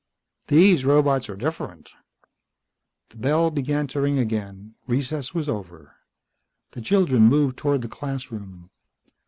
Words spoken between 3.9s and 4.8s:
ring again.